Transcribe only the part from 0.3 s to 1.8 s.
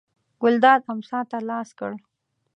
ګلداد امسا ته لاس